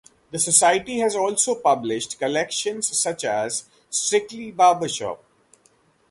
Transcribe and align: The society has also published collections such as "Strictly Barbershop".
The 0.31 0.39
society 0.39 0.97
has 0.97 1.15
also 1.15 1.53
published 1.53 2.17
collections 2.17 2.87
such 2.99 3.23
as 3.23 3.65
"Strictly 3.91 4.49
Barbershop". 4.49 5.23